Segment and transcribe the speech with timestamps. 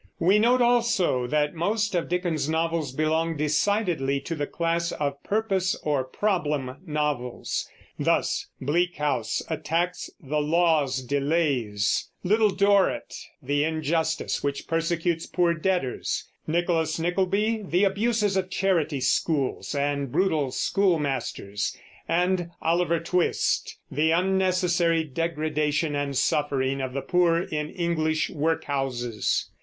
[0.19, 5.75] We note also that most of Dickens's novels belong decidely to the class of purpose
[5.83, 7.69] or problem novels.
[7.99, 16.27] Thus Bleak House attacks "the law's delays"; Little Dorrit, the injustice which persecutes poor debtors;
[16.47, 21.77] Nicholas Nickleby, the abuses of charity schools and brutal schoolmasters;
[22.07, 29.51] and Oliver Twist, the unnecessary degradation and suffering of the poor in English workhouses.